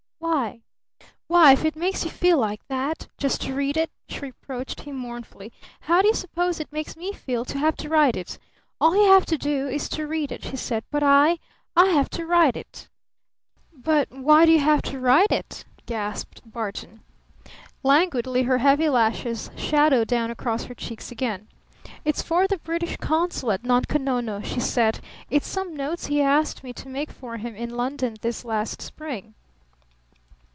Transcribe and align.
"Why 0.21 0.59
why, 1.27 1.53
if 1.53 1.63
it 1.65 1.75
makes 1.77 2.03
you 2.05 2.11
feel 2.11 2.37
like 2.37 2.65
that 2.67 3.07
just 3.17 3.41
to 3.41 3.55
read 3.55 3.75
it," 3.77 3.89
she 4.09 4.19
reproached 4.19 4.81
him 4.81 4.95
mournfully, 4.95 5.51
"how 5.81 6.01
do 6.01 6.09
you 6.09 6.13
suppose 6.13 6.59
it 6.59 6.71
makes 6.73 6.95
me 6.97 7.11
feel 7.13 7.43
to 7.45 7.57
have 7.57 7.75
to 7.77 7.87
write 7.89 8.15
it? 8.17 8.37
All 8.79 8.95
you 8.95 9.09
have 9.11 9.25
to 9.27 9.37
do 9.37 9.67
is 9.69 9.87
to 9.89 10.05
read 10.07 10.29
it," 10.31 10.43
she 10.43 10.57
said. 10.57 10.83
"But 10.91 11.01
I? 11.03 11.39
I 11.75 11.87
have 11.87 12.09
to 12.11 12.25
write 12.25 12.55
it!" 12.57 12.87
"But 13.73 14.11
why 14.11 14.45
do 14.45 14.51
you 14.51 14.59
have 14.59 14.81
to 14.83 14.99
write 14.99 15.31
it?" 15.31 15.63
gasped 15.85 16.41
Barton. 16.45 16.99
Languidly 17.81 18.43
her 18.43 18.57
heavy 18.59 18.89
lashes 18.89 19.49
shadowed 19.55 20.07
down 20.09 20.29
across 20.31 20.65
her 20.65 20.75
cheeks 20.75 21.11
again. 21.11 21.47
"It's 22.05 22.21
for 22.21 22.45
the 22.47 22.57
British 22.59 22.97
consul 22.97 23.51
at 23.53 23.63
Nunko 23.63 23.97
Nono," 23.97 24.41
she 24.41 24.59
said. 24.59 24.99
"It's 25.29 25.47
some 25.47 25.75
notes 25.75 26.07
he 26.07 26.21
asked 26.21 26.61
me 26.63 26.73
to 26.73 26.89
make 26.89 27.09
for 27.11 27.37
him 27.37 27.55
in 27.55 27.69
London 27.75 28.15
this 28.21 28.43
last 28.45 28.81
spring." 28.81 29.33